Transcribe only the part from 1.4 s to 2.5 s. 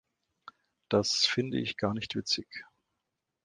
ich gar nicht witzig!